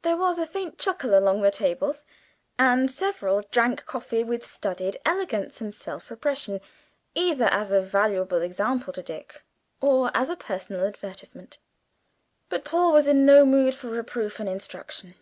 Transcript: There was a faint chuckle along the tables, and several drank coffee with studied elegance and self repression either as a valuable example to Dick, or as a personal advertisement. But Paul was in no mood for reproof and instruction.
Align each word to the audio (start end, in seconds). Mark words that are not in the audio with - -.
There 0.00 0.16
was 0.16 0.38
a 0.38 0.46
faint 0.46 0.78
chuckle 0.78 1.14
along 1.14 1.42
the 1.42 1.50
tables, 1.50 2.06
and 2.58 2.90
several 2.90 3.42
drank 3.50 3.84
coffee 3.84 4.24
with 4.24 4.50
studied 4.50 4.96
elegance 5.04 5.60
and 5.60 5.74
self 5.74 6.10
repression 6.10 6.62
either 7.14 7.44
as 7.44 7.70
a 7.70 7.82
valuable 7.82 8.40
example 8.40 8.94
to 8.94 9.02
Dick, 9.02 9.42
or 9.82 10.10
as 10.14 10.30
a 10.30 10.36
personal 10.36 10.86
advertisement. 10.86 11.58
But 12.48 12.64
Paul 12.64 12.94
was 12.94 13.08
in 13.08 13.26
no 13.26 13.44
mood 13.44 13.74
for 13.74 13.88
reproof 13.90 14.40
and 14.40 14.48
instruction. 14.48 15.14